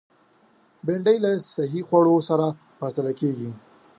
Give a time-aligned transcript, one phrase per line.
[0.85, 2.45] بېنډۍ له صحي خوړو سره
[2.79, 3.51] پرتله کېږي